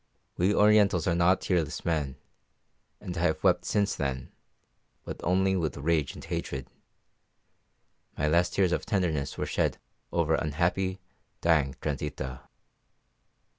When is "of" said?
8.71-8.83